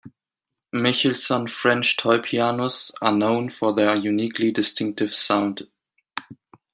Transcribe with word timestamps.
Michelsonne 0.73 1.47
French 1.47 1.95
toy-pianos 1.95 2.91
are 3.03 3.11
known 3.11 3.51
for 3.51 3.71
their 3.71 3.95
uniquely 3.95 4.51
distinctive 4.51 5.13
sound. 5.13 5.67